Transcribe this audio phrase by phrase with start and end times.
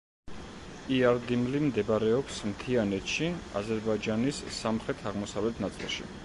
[0.95, 3.29] იარდიმლი მდებარეობს მთიანეთში,
[3.61, 6.11] აზერბაიჯანის სამხრეთ-აღმოსავლეთ ნაწილში.